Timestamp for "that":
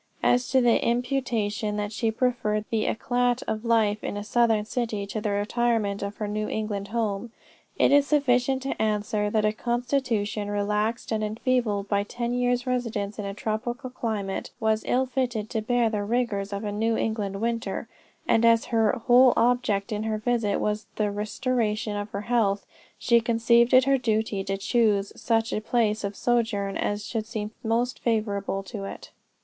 1.77-1.91, 9.29-9.45